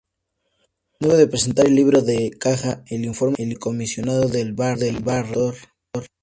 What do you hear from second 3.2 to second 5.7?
del comisionado del virrey, Dr.